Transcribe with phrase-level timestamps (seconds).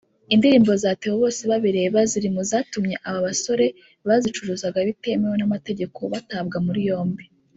[0.33, 3.65] Indirimbo za Theo Bosebabireba ziri mu zatumye aba basore
[4.07, 7.23] bazicuruzaga bitemewe n'amategeko batabwa muri yombi